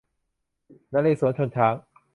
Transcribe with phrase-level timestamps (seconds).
[0.93, 1.75] นเรศวร์ชนช้าง